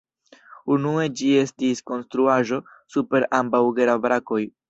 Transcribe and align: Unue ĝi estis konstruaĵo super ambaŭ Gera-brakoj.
Unue 0.75 1.03
ĝi 1.19 1.27
estis 1.41 1.83
konstruaĵo 1.91 2.59
super 2.97 3.29
ambaŭ 3.43 3.63
Gera-brakoj. 3.81 4.43